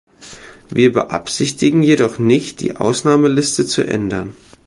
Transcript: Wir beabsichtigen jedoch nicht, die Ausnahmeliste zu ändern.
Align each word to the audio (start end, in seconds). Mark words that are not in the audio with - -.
Wir 0.71 0.93
beabsichtigen 0.93 1.83
jedoch 1.83 2.17
nicht, 2.17 2.61
die 2.61 2.75
Ausnahmeliste 2.75 3.67
zu 3.67 3.83
ändern. 3.83 4.35